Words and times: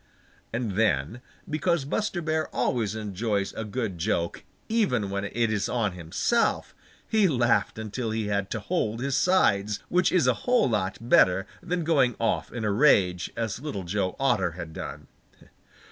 And 0.51 0.71
then, 0.71 1.21
because 1.47 1.85
Buster 1.85 2.23
Bear 2.23 2.47
always 2.47 2.95
enjoys 2.95 3.53
a 3.53 3.63
good 3.63 3.99
joke 3.99 4.43
even 4.67 5.11
when 5.11 5.25
it 5.25 5.51
is 5.53 5.69
on 5.69 5.91
himself, 5.91 6.73
he 7.07 7.27
laughed 7.27 7.77
until 7.77 8.09
he 8.09 8.25
had 8.25 8.49
to 8.49 8.59
hold 8.61 8.99
his 9.01 9.15
sides, 9.15 9.77
which 9.89 10.11
is 10.11 10.25
a 10.25 10.33
whole 10.49 10.67
lot 10.67 10.97
better 11.07 11.45
than 11.61 11.83
going 11.83 12.15
off 12.19 12.51
in 12.51 12.65
a 12.65 12.71
rage 12.71 13.29
as 13.37 13.59
Little 13.59 13.83
Joe 13.83 14.15
Otter 14.19 14.53
had 14.53 14.73
done. 14.73 15.05